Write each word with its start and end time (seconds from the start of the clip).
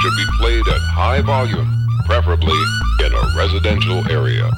should 0.00 0.16
be 0.16 0.26
played 0.38 0.66
at 0.68 0.80
high 0.80 1.20
volume, 1.20 1.70
preferably 2.06 2.58
in 3.04 3.12
a 3.12 3.34
residential 3.36 4.06
area. 4.10 4.50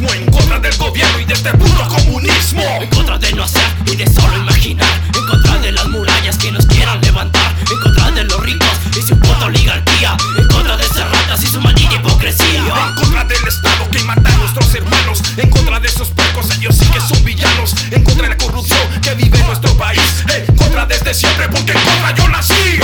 En 0.00 0.30
contra 0.30 0.60
del 0.60 0.76
gobierno 0.76 1.18
y 1.18 1.24
de 1.24 1.34
este 1.34 1.50
puto 1.54 1.88
comunismo. 1.88 2.62
En 2.80 2.88
contra 2.88 3.18
de 3.18 3.32
no 3.32 3.42
hacer 3.42 3.68
y 3.84 3.96
de 3.96 4.06
solo 4.06 4.36
imaginar, 4.36 4.86
en 5.12 5.26
contra 5.26 5.58
de 5.58 5.72
las 5.72 5.88
murallas 5.88 6.38
que 6.38 6.52
nos 6.52 6.66
quieran 6.66 7.00
levantar, 7.00 7.52
en 7.68 7.80
contra 7.80 8.10
de 8.12 8.22
los 8.22 8.40
ricos 8.40 8.68
y 8.96 9.02
su 9.02 9.18
puta 9.18 9.46
oligarquía, 9.46 10.16
en 10.38 10.46
contra 10.46 10.76
de 10.76 10.84
esas 10.84 11.10
ratas 11.10 11.42
y 11.42 11.48
su 11.48 11.60
maldita 11.60 11.96
hipocresía. 11.96 12.60
En 12.60 12.94
contra 12.94 13.24
del 13.24 13.48
Estado 13.48 13.90
que 13.90 13.98
mata 14.04 14.32
a 14.32 14.36
nuestros 14.36 14.72
hermanos. 14.76 15.20
En 15.36 15.50
contra 15.50 15.80
de 15.80 15.88
esos 15.88 16.10
puercos, 16.10 16.48
ellos 16.56 16.76
sí 16.76 16.86
que 16.86 17.00
son 17.00 17.24
villanos. 17.24 17.74
En 17.90 18.04
contra 18.04 18.28
de 18.28 18.28
la 18.30 18.36
corrupción 18.36 18.78
que 19.02 19.14
vive 19.14 19.40
en 19.40 19.46
nuestro 19.48 19.76
país. 19.76 20.24
En 20.32 20.56
contra 20.56 20.86
desde 20.86 21.12
siempre, 21.12 21.48
porque 21.48 21.72
en 21.72 21.80
contra 21.80 22.14
yo 22.14 22.28
nací. 22.28 22.78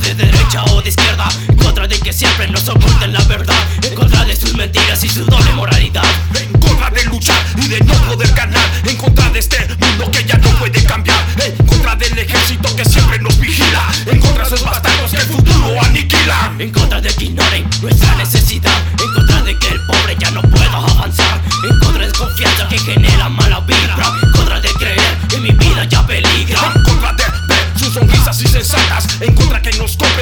De 0.00 0.14
derecha 0.14 0.64
o 0.64 0.82
de 0.82 0.88
izquierda. 0.88 1.28
En 1.48 1.56
contra 1.56 1.86
de 1.86 1.98
que 1.98 2.12
siempre 2.12 2.48
nos 2.48 2.68
oculten 2.68 3.12
la 3.12 3.22
verdad. 3.24 3.56
En 3.82 3.94
contra 3.94 4.24
de 4.24 4.36
sus 4.36 4.54
mentiras 4.54 5.02
y 5.04 5.08
su 5.08 5.24
doble 5.24 5.52
moralidad 5.52 6.04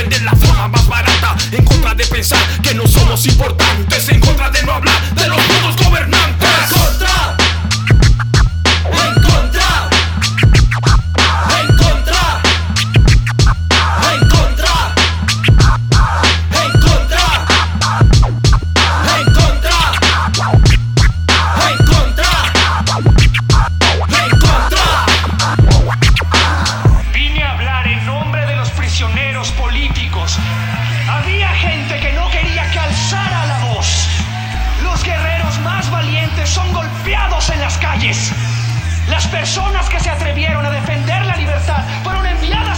de 0.06 0.20
la 0.20 0.32
forma 0.32 0.68
más 0.68 0.86
barata 0.86 1.36
En 1.50 1.64
contra 1.64 1.92
de 1.94 2.06
pensar 2.06 2.38
que 2.62 2.72
no 2.74 2.86
somos 2.86 3.26
importantes 3.26 4.08
En 4.08 4.20
contra 4.20 4.48
de 4.50 4.57
son 36.46 36.72
golpeados 36.72 37.50
en 37.50 37.60
las 37.60 37.78
calles. 37.78 38.32
Las 39.08 39.26
personas 39.28 39.88
que 39.88 39.98
se 40.00 40.10
atrevieron 40.10 40.64
a 40.64 40.70
defender 40.70 41.24
la 41.24 41.36
libertad 41.36 41.82
fueron 42.02 42.26
enviadas 42.26 42.77